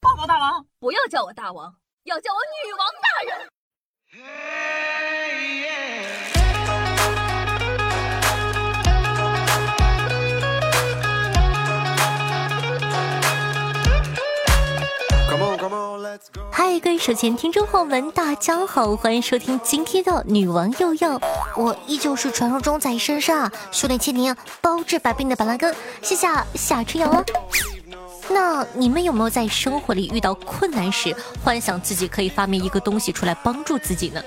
[0.00, 3.48] 报告大王，不要叫我大王，要叫我女王大人。
[16.52, 21.20] 嗨，各位手前听众朋友们，大家好，欢迎收听今天的女王又要。
[21.56, 27.24] 我依旧是传说中在深山啊修炼千年、包治百病的板蓝根，谢谢夏春阳啊。
[28.30, 34.22] 那你们有没有在生活里遇到困难时，幻想自己可以发明一个东西出来帮助自己呢？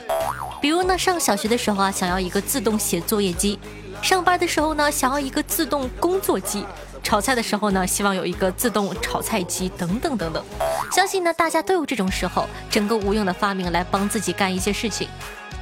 [0.62, 3.58] 比如呢，上小学的时候啊，想要一个自动写作业机；
[4.02, 6.66] 上班的时候呢，想要一个自动工作机。
[7.04, 10.44] 炒菜的时候呢，希望有一个自动炒菜机等等等等。
[10.92, 15.08] 相信呢，大家都有这种时候，整个无用的发明来帮自己干一些事情。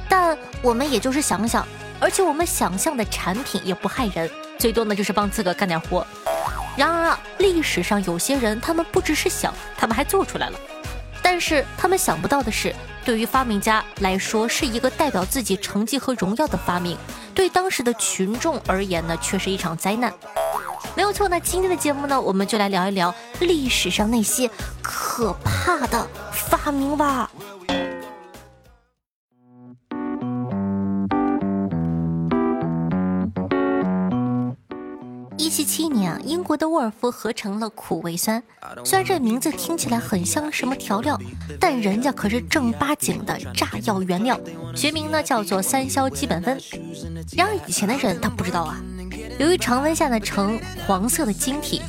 [0.08, 1.66] 但我们也就是想想，
[1.98, 6.06] 而且我们想象的产品也不害人，最多呢就是帮自个干点活。
[6.76, 10.58] 然而啊，历史上有些人，他们不只是想，他们还做出来了。
[11.22, 12.74] 但是他们想不到的是，
[13.04, 16.96] 对于发明家来说是一个代表自己成绩和荣耀的发明，
[17.34, 20.12] 对当时的群众而言呢，却是一场灾难。
[20.96, 24.50] 没有错，那今天的节目呢，我们就来聊一聊历史上那些
[24.82, 27.30] 可怕的发明吧。
[35.60, 38.42] 七七年，英国的沃尔夫合成了苦味酸。
[38.82, 41.20] 虽然这名字听起来很像什么调料，
[41.60, 44.40] 但人家可是正八经的炸药原料，
[44.74, 46.58] 学名呢叫做三硝基苯酚。
[47.36, 48.80] 然而以前的人他不知道啊。
[49.38, 51.82] 由于常温下呢呈黄色的晶体，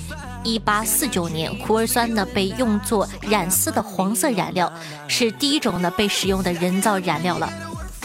[0.44, 4.70] 一八四九年苦味酸呢被用作染丝的黄色染料，
[5.08, 7.50] 是第一种呢被使用的人造染料了。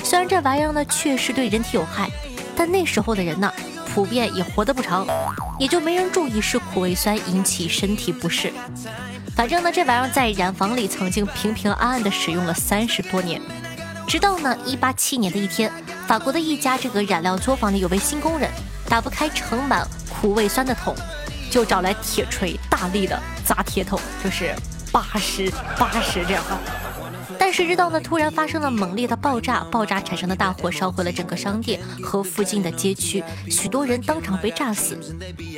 [0.04, 2.08] 虽然这玩意儿呢确实对人体有害，
[2.56, 3.52] 但那时候的人呢
[3.96, 5.06] 普遍也活得不长，
[5.58, 8.52] 也就没人注意是苦味酸引起身体不适。
[9.34, 13.40] 反正呢这玩意儿在染坊里曾经平平安安的使用了三十多年，
[14.06, 15.72] 直到呢一八七年的一天，
[16.06, 18.50] 法国的一家这个染料作坊里有位新工人。
[18.86, 20.94] 打不开盛满苦味酸的桶，
[21.50, 24.54] 就找来铁锤，大力的砸铁桶，就是
[24.92, 26.44] 八十八十这样。
[27.38, 28.00] 但谁知道呢？
[28.00, 34.98] 突然发生了猛烈的爆炸，爆炸产生的大火烧毁了整个商店和附近的街区，许多人当场被炸死。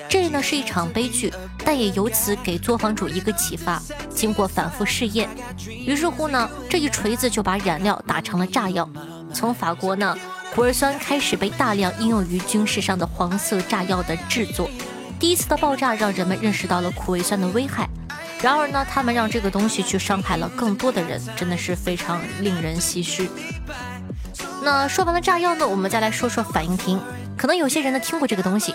[0.09, 1.33] 这呢是一场悲剧，
[1.65, 3.83] 但也由此给作坊主一个启发。
[4.11, 5.29] 经过反复试验，
[5.67, 8.89] 于是乎呢，这一锤子就把染料打成了炸药。
[9.33, 10.17] 从法国呢。
[10.55, 14.69] 苦味酸开始被大量应用于军事上的黄色炸药的制作。
[15.21, 17.87] 第一次的爆炸让人们认识到了苦味酸的危害。
[18.41, 23.29] 然而呢，他们让这个东西去伤害了更多的人，真的是非常令人唏嘘。
[24.63, 27.01] 那说完了炸药呢，我们再来说说反应停。
[27.37, 28.75] 可能有些人呢听过这个东西。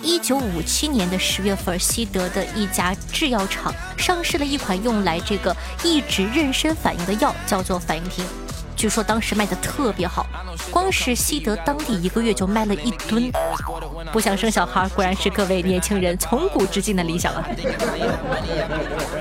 [0.00, 8.24] 一九五七年的十月份，西德的一家制药厂上市了一款用来这个抑制妊娠反应的药，叫做反应停。
[8.76, 10.24] 据说当时卖的特别好，
[10.70, 13.30] 光是西德当地一个月就卖了一吨。
[14.12, 17.46] 不想生小孩，果然是各位年轻人从古至今的理想啊。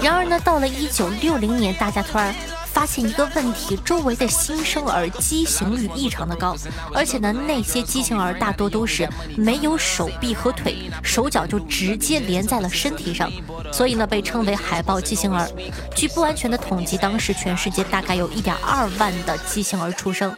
[0.01, 2.33] 然而呢，到了一九六零年，大家突然。
[2.77, 6.55] 发现一个问题：周围的新生儿畸形率异常的高，
[6.93, 13.31] 而且呢，那些畸形儿大多都是没有手臂和腿，手脚就直接连在了身体上，
[13.73, 15.49] 所以呢，被称为海豹畸形儿。
[15.95, 20.31] 据不完全的统计，当时全世界大概有一点二万的畸形儿出生，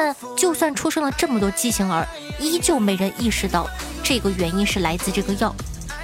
[0.00, 2.06] 但就算出生了这么多畸形儿，
[2.38, 3.68] 依旧没人意识到
[4.00, 5.52] 这个原因是来自这个药。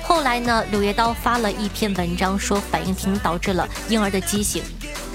[0.03, 4.65] 后来呢，柳叶刀发了一篇文章说，反应停导致了婴儿的畸形。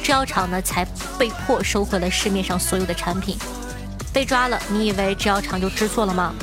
[0.01, 0.87] 制药厂呢才
[1.17, 3.37] 被迫收回了市面上所有的产品，
[4.13, 4.57] 被抓了。
[4.69, 6.33] 你以为制药厂就知错了吗？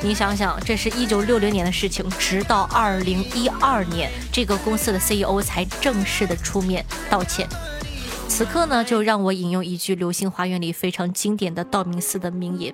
[0.00, 7.48] 你想想，这是一九六零年的事情，直到二零一二年，这个公司的 CEO 才正式的出面道歉。
[8.30, 12.72] 此刻呢，就让我引用一句《流星花园》里非常经典的道明寺的名言：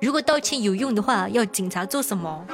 [0.00, 2.44] 如果道歉有用的话，要警察做什么？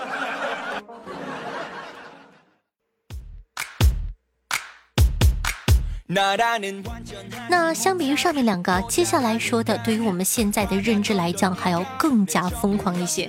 [7.48, 13.28] 那相比于上面两个，接下来说的，对于我们现在的认知来讲，还要更加疯狂一些，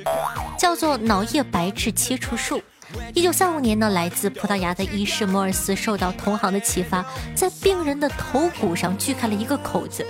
[0.58, 2.62] 叫做脑叶白质切除术。
[3.14, 7.06] 一九三五年呢，来自葡萄牙的医师莫尔斯受到同行的启发，
[7.36, 10.06] 在病人的头骨上锯开了一个口子，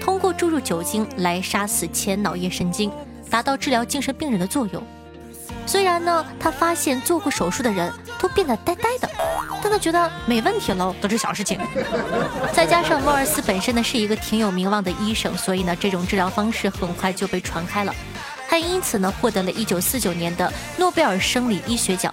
[0.00, 2.90] 通过注入酒精来杀死前脑叶神经，
[3.30, 4.82] 达到治疗精神病人的作用。
[5.64, 9.08] 虽然呢，他发现做过手术的人都变得呆呆的，
[9.62, 11.58] 但他觉得没问题喽，都是小事情。
[12.52, 17.94] 再加上莫尔斯本身呢是一个挺有名望的医生，所以呢这种治疗方式很快就被传开了，
[18.52, 22.12] 还因此呢获得了一九四九年的诺贝尔生理医学奖。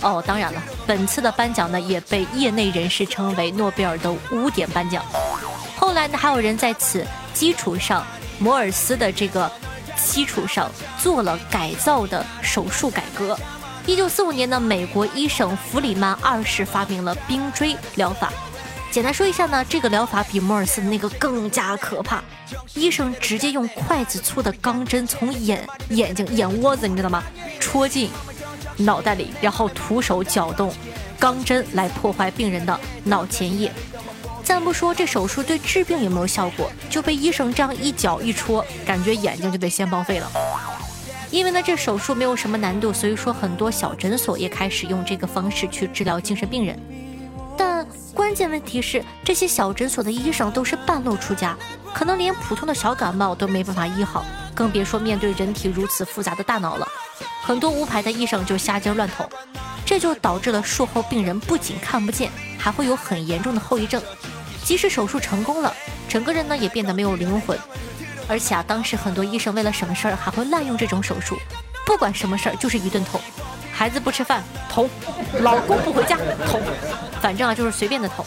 [0.00, 5.04] 哦，当然了，本次的颁奖呢也被业内人士称为诺贝尔的污点颁奖。
[5.76, 8.04] 后来呢，还有人在此基础上，
[8.40, 9.48] 摩尔斯的这个
[9.94, 10.68] 基础上
[10.98, 13.38] 做了改造的手术改革。
[13.86, 18.32] 一九四五年呢，美国医生弗里曼二世发明了冰锥疗法。
[18.90, 22.22] 简单说一下呢，这个疗法比摩尔斯那个更加可怕。
[22.74, 27.22] 医生直接用筷子粗的钢针从眼眼睛眼窝子，你知道吗？
[27.60, 28.10] 戳进
[28.78, 30.72] 脑袋里，然后徒手搅动
[31.20, 33.70] 钢针来破坏病人的脑前叶。
[34.42, 40.28] 暂不说这手术对治病有没有效果，就被医生这样一搅一戳，感觉眼睛就得先报废了。
[41.30, 46.76] 因为呢，这手术没有什么难度，所以说很多小诊所也开始用这个方式去治疗精神病人。
[48.14, 51.56] 关键问题是，这些小诊所的医生都是半路出家，
[51.94, 56.86] 可能连普通的小感冒都没办法医好，更别说面对人体如此复杂的大脑了。
[57.42, 59.28] 很多无牌的医生就瞎劲乱捅，
[59.84, 64.02] 这就导致了术后病人不仅看不见，还会有很严重的后遗症。
[64.64, 65.74] 即使手术成功了，
[66.08, 67.58] 整个人呢也变得没有灵魂。
[68.28, 71.36] 而且啊，当时很多医生为了省事儿，还会滥用这种手术，
[71.84, 73.20] 不管什么事儿就是一顿捅。
[73.72, 74.88] 孩子不吃饭捅，
[75.40, 76.16] 老公不回家
[76.46, 76.60] 捅，
[77.20, 78.24] 反正啊就是随便的捅。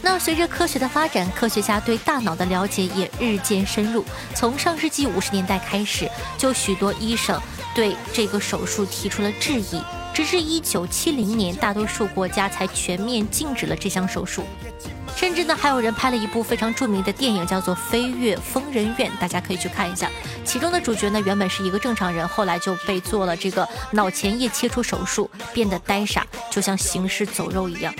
[0.00, 4.04] 那随着科学的发展，科学家对大脑的了解也日渐深入。
[4.34, 6.08] 从上世纪五十年代开始，
[6.38, 7.38] 就许多医生
[7.74, 9.82] 对这个手术提出了质疑。
[10.14, 14.44] 直至一九七零年，大多数国家才全面禁止了这项手术。
[15.18, 20.08] 甚至呢，还有人拍了一部非常著名的电影，叫做《飞跃疯人院》，大家可以去看一下。
[20.44, 27.92] 其中的主角呢，原本是一个正常人，后来就被做了这个脑前叶切除手术，变得呆傻，就像行尸走肉一样。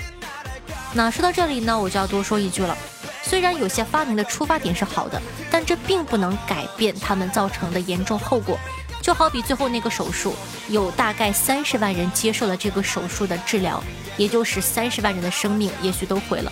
[0.93, 2.77] 那说到这里呢，我就要多说一句了。
[3.21, 5.21] 虽然有些发明的出发点是好的，
[5.51, 8.57] 但这并不能改变他们造成的严重后果。
[9.01, 10.33] 就好比最后那个手术，
[10.69, 13.83] 有大概三十万人接受了这个手术的治疗，
[14.15, 16.49] 也就是三十万人的生命也许都毁了。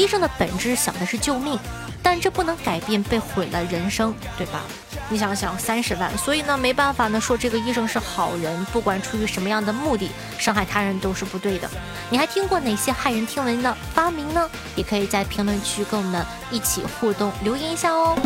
[0.00, 1.58] 医生的本质想的是救命，
[2.02, 4.62] 但这不能改变被毁了人生，对吧？
[5.10, 11.68] 你想想，三十万，所以呢，没办法呢，说这个医生是好人，不管出于什么样的目的，伤害他人都是不对的。
[12.08, 14.48] 你还听过哪些骇人听闻的发明呢？
[14.74, 18.16] 也可以在评论区跟我们一起互动留言一下哦。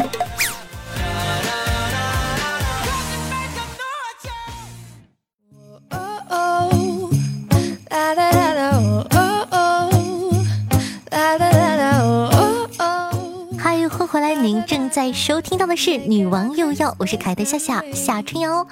[15.05, 18.67] 在收听到的是《女王又要》，我是凯的夏夏夏春瑶。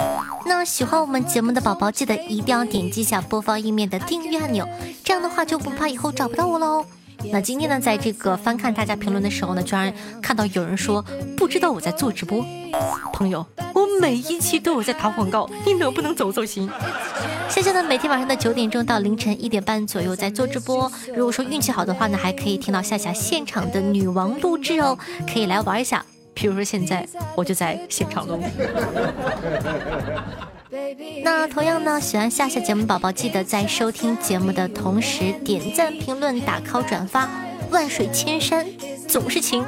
[0.46, 4.66] 那喜欢我们节目的宝宝，记得一定要点击一下播放页面的订阅按钮，
[5.04, 6.86] 这样的话就不怕以后找不到我喽。
[7.30, 9.92] 那今天呢，在这个翻看大家评论的时候呢，居然
[10.22, 11.04] 看到有人说
[11.36, 12.42] 不知道我在做直播。
[13.12, 13.44] 朋友，
[13.74, 16.66] 我每一期都有在打广告，你能不能走走心？
[17.50, 20.90] 现在呢，每天晚上的九点钟到凌晨一点半左右在做直播。
[21.14, 24.96] 如果说运气好的话呢，还可以听到夏夏现场的女王录制哦，
[25.30, 26.02] 可以来玩一下。
[26.34, 28.42] 比如说现在我就在现场录。
[31.22, 37.28] 那同样呢，喜欢下下节目宝宝，记得在收听节目的同时点赞、评论、打 call、转发。
[37.70, 38.66] 万水千山
[39.08, 39.64] 总是情，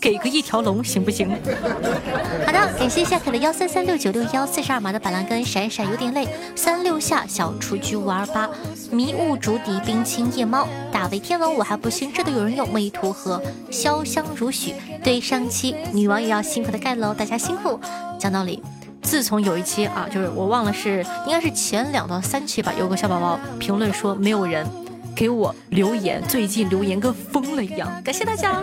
[0.00, 1.28] 给个一条龙行不行？
[1.30, 8.48] 好的，感谢夏凯的幺三三六九六幺四十二码的板蓝根闪闪有点累，三六下小雏菊五二八
[8.90, 14.74] 迷雾竹笛冰清夜猫大威天王我还不信，这都有人用美图和潇湘如许。
[15.02, 17.78] 对上期女王也要辛苦的盖楼，大家辛苦。
[18.18, 18.62] 讲道理。
[19.02, 24.66] 自从有一期啊，就是我忘了是应该是前两到三期吧，有个小宝宝评论说没有人
[25.16, 28.62] 给我留言，最近留言跟疯了一样，感谢大家。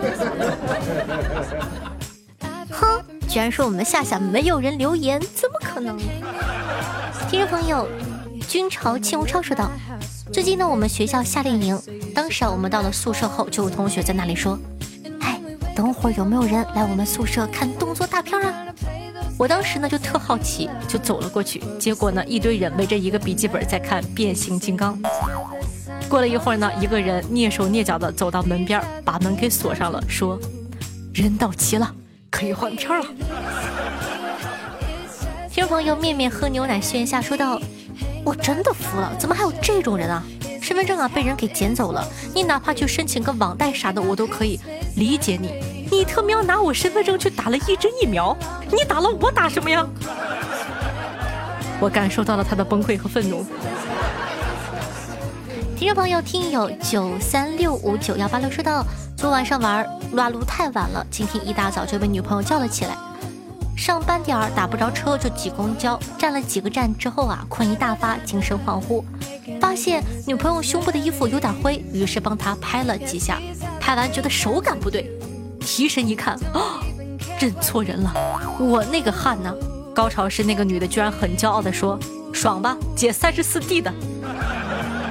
[2.70, 5.98] 哼，居然说我们夏夏没有人留言，怎么可能？
[7.28, 7.88] 听众朋友，
[8.46, 9.68] 君朝庆无超说道：
[10.32, 11.76] 最近呢，我们学校夏令营，
[12.14, 14.56] 当时啊，我们到了宿舍后，就有同学在那里说，
[15.20, 15.40] 哎，
[15.74, 18.54] 等会儿有没有人来我们宿舍看动作大片啊？
[19.36, 21.60] 我当时呢就特好奇，就走了过去。
[21.80, 24.96] 结果呢，一堆人围着一个笔记本在看《变形金刚》。
[26.14, 30.38] 过了一会儿呢，一个人蹑手蹑脚的走到门边，把门给锁上了，说
[31.12, 31.92] ：“人到齐了，
[32.30, 33.04] 可以换片了。”
[35.50, 37.60] 听众朋友面面喝牛奶炫下说道
[38.24, 40.22] ：“我真的服了，怎么还有这种人啊？
[40.62, 44.60] 身份证啊被人给捡走了，你哪怕去申请个网贷啥的，我都可以
[44.94, 45.50] 理解你。”
[45.90, 48.36] 你特喵拿我身份证去打了一针疫苗，
[48.70, 49.84] 你打了我打什么呀？
[51.80, 53.44] 我感受到了他的崩溃和愤怒。
[55.84, 58.82] 听众朋友，听友九三六五九幺八六说到，
[59.18, 62.96] 昨晚上玩撸啊撸太晚了，今天一大早就被女朋友叫了起来。
[63.76, 69.04] 上班点儿打不着车就挤公交，站了几个站之后啊，困意大发，精神恍惚，
[69.60, 73.38] 发现女朋友胸部的衣服有点灰，于是帮她拍了几下，
[73.78, 75.10] 拍完觉得手感不对，
[75.60, 76.80] 提神一看，啊，
[77.38, 78.10] 认错人了，
[78.58, 79.54] 我那个汗呢？
[79.94, 82.00] 高潮时那个女的居然很骄傲地说
[82.32, 83.92] ：“爽吧，姐三十四 D 的。”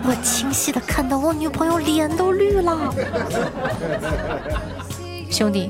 [0.05, 2.93] 我清晰的看到我女朋友脸都绿了，
[5.31, 5.69] 兄弟，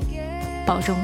[0.66, 0.96] 保重。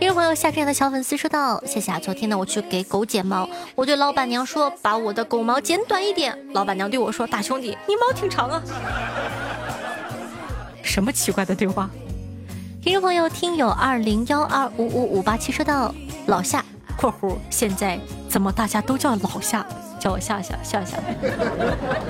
[0.00, 8.60] 听众朋友，夏天的小粉丝说道：“谢谢啊，昨天呢我去给狗剪毛，我对老板娘说把我的狗毛剪短一点，老板娘对我说大兄弟你毛挺长啊，
[10.82, 11.88] 什么奇怪的对话？”
[12.82, 15.94] 听众朋友，听友二零幺二五五五八七说道
[16.26, 16.64] ：“老夏
[16.98, 19.64] （括弧现在怎么大家都叫老夏？
[20.02, 20.98] 叫我夏夏夏夏。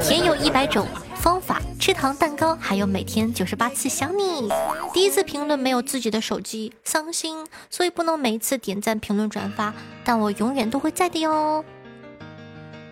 [0.01, 4.49] 甜 有一百种方法，吃糖蛋糕，还有每天九十八次想你。
[4.95, 11.63] 第一次评论没有自己的手机，伤心，所以不能每一次点赞、评论、转发，但我永远都会在的哟。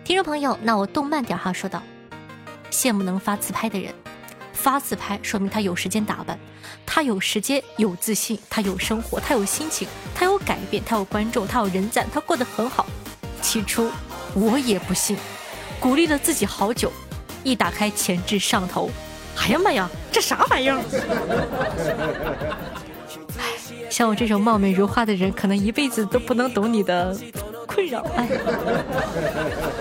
[0.03, 1.81] 听众朋友，那我动慢点哈，说道：
[2.69, 3.91] 羡慕能发自拍的人，
[4.53, 6.37] 发自拍说明他有时间打扮，
[6.85, 12.85] 他有时间有自信，他有生活，他有心情，他有改变，他有观众，他有人赞，他过得很好。
[13.41, 13.89] 起初。
[14.33, 15.17] 我也不信，
[15.79, 16.91] 鼓励了自己好久，
[17.43, 18.89] 一打开前置上头，
[19.37, 20.81] 哎呀妈呀，这啥玩意儿？
[23.89, 27.17] 像我这种貌美如花的人，可能一辈子都不能懂你的
[27.67, 28.05] 困扰。
[28.15, 28.27] 哎，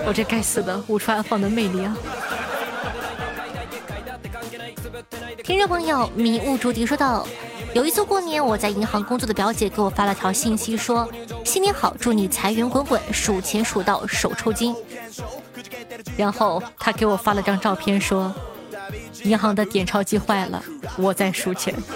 [0.04, 1.96] 我这该死的无处安放的魅力啊！
[5.44, 7.26] 听众朋友，迷雾竹笛说道。
[7.72, 11.08] 有一次过年，我在银行工作的表姐给我发了条信息，说
[11.50, 14.72] ：“新年好，祝你财源滚滚，数钱数到手抽筋。”
[16.16, 18.32] 然后他给我发了张照片，说
[19.24, 20.62] ：“银行的点钞机坏了，
[20.96, 21.74] 我在数钱。”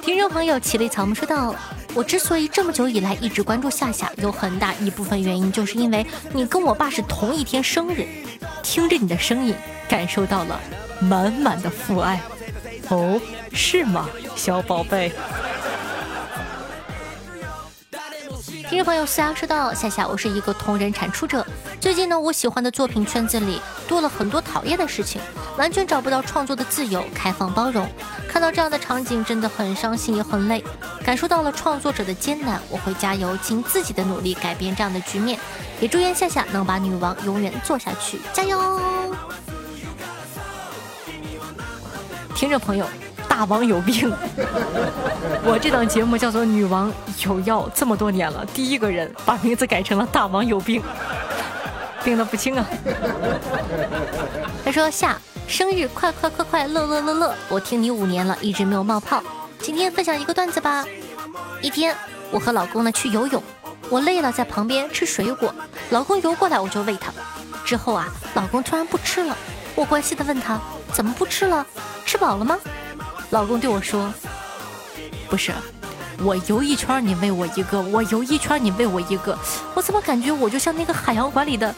[0.00, 1.52] 听众朋友，齐立草木说道
[1.92, 8.06] ：“我之所以这么久以来一直关注夏夏，有很大一部分原因就是因为你跟我爸是同一天生日，
[8.62, 9.52] 听着你的声音，
[9.88, 10.60] 感受到了
[11.00, 12.20] 满满的父爱。”
[12.90, 13.20] 哦，
[13.52, 15.12] 是吗，小宝贝？
[18.78, 21.44] 听众朋友思阳说道：“夏夏，我是一个同人产出者。
[21.80, 25.20] 最近呢，我喜欢的作品圈子里多了很多讨厌的事情，
[25.56, 27.88] 完全找不到创作的自由、开放包容。
[28.28, 30.62] 看到这样的场景，真的很伤心也很累，
[31.04, 32.60] 感受到了创作者的艰难。
[32.70, 35.40] 我会加油，尽自己的努力改变这样的局面。
[35.80, 38.80] 也祝愿夏夏能把女王永远做下去，加油！”
[42.32, 42.86] 听着，朋友，
[43.38, 44.12] 大王有病。
[45.44, 46.92] 我这档节目叫做《女王
[47.24, 50.82] 有药》，这么多年了，第一个人把名字改成了“大王有病”，
[52.02, 52.66] 病得不轻啊。
[54.64, 55.16] 他说：“夏
[55.46, 57.34] 生日快快快快乐乐乐乐！
[57.48, 59.22] 我听你五年了，一直没有冒泡。
[59.60, 60.84] 今天分享一个段子吧。
[61.62, 61.94] 一天，
[62.32, 63.40] 我和老公呢去游泳，
[63.88, 65.54] 我累了，在旁边吃水果。
[65.90, 67.12] 老公游过来，我就喂他。
[67.64, 69.36] 之后啊，老公突然不吃了，
[69.76, 70.58] 我关心的问他。”
[70.92, 71.64] 怎么不吃了？
[72.04, 72.58] 吃饱了吗？
[73.30, 74.12] 老公对我说
[75.28, 75.52] ：“不是，
[76.22, 79.38] 我游一圈你喂我一个，我游一圈你喂我一个，
[79.74, 81.74] 我怎么感觉我就像那个海洋馆里的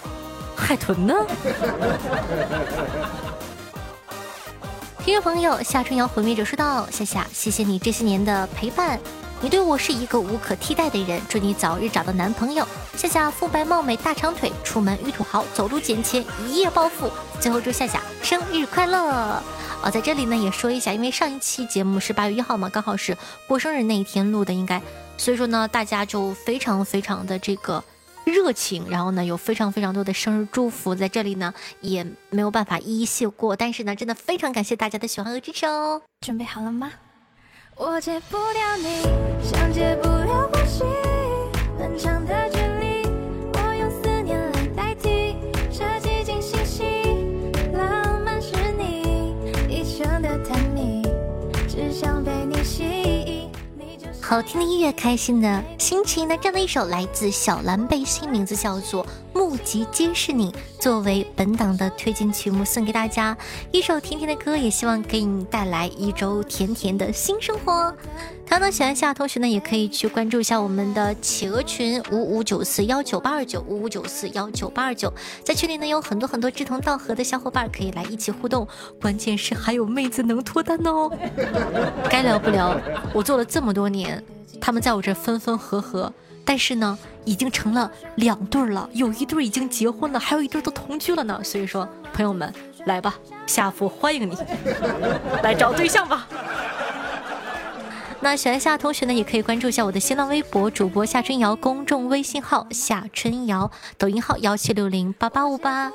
[0.56, 1.14] 海豚呢？”
[5.04, 8.98] 听众朋友，夏春阳毁灭者说道：“夏夏，谢谢你这些年的陪伴。”
[9.42, 12.66] 你对我是一个无可替代的人，祝你早日找到男朋友。
[12.94, 17.10] 夏夏肤白貌美大长腿，出门遇土豪，走路捡钱一夜暴富。
[17.40, 19.42] 最后祝夏夏生日快乐！
[19.82, 24.80] 哦，在这里呢也说一下，因为上一期节目是八月一号嘛，刚好是过生日那一天录的，应该，
[25.16, 27.82] 所以说呢大家就非常非常的这个
[28.24, 36.02] 热情，然后呢有非常非常多的生日祝福，在这里呢也没有办法一一谢过，但是呢真的非常感谢大家的喜欢和支持哦。
[36.20, 36.92] 准备好了吗？
[37.76, 39.02] 我戒不掉你，
[39.42, 40.84] 像戒不了呼吸，
[41.78, 42.34] 很长的
[54.30, 56.28] 好听的音乐，开心的心情。
[56.28, 59.04] 那这样的一首来自小蓝背心，名字叫做。
[59.40, 63.34] 目及皆是你，作为本档的推荐曲目送给大家
[63.72, 67.90] 一首甜甜的歌，也希望给你带来一周甜甜的新生活。
[68.46, 75.10] 同样喜欢夏同学呢，也可以去关注一下我们的企鹅群五五九四幺九八二九五五九四幺九八二九，
[75.42, 78.68] 在群里呢有很多很多志同道合的小伙伴可以来一起互动，
[79.00, 81.10] 关键是还有妹子能脱单哦。
[82.10, 82.78] 该聊不聊，
[83.14, 84.22] 我做了这么多年，
[84.60, 86.12] 他们在我这分分合合。
[86.42, 91.40] 但是呢，已经成了两对儿了，有一对已经结婚了，还有一对都同居了呢。
[91.42, 92.52] 所以说，朋友们，
[92.86, 93.14] 来吧，
[93.46, 94.36] 下夫欢迎你，
[95.42, 96.26] 来找对象吧。
[98.22, 105.90] 那喜欢夏同学呢，也可以关注一下我的新浪微博主播夏春瑶，公众微信号夏春瑶，抖音号幺七六零八八五八。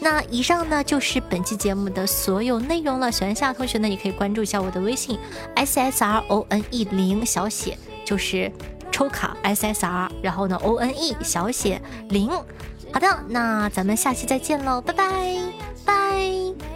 [0.00, 3.12] 那以上呢就是本期节目的所有内容了。
[3.12, 5.18] 喜欢夏同学呢，也可以关注一下我的微信
[5.54, 8.50] s s r o n e 零小写，就是
[8.96, 12.30] 抽卡 s s r，然后呢 o n e 小写零。
[12.30, 15.36] 好的，那咱们下期再见喽，拜拜
[15.84, 16.75] 拜。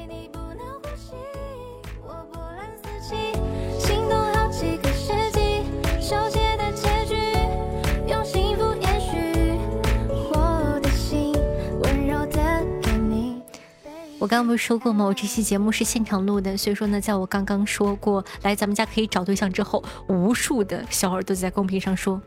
[14.30, 15.04] 刚不是说过吗？
[15.04, 22.22] 我这期节目是现场录的，所以说呢，在我刚刚说过来咱们家可以找对象之后，无数的小耳朵在公屏上说：“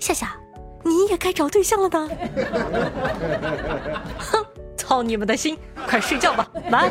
[0.00, 0.34] 夏夏，
[0.82, 2.08] 你也该找对象了呢。
[4.18, 4.42] ”哼，
[4.78, 6.90] 操你们的心，快睡觉吧，晚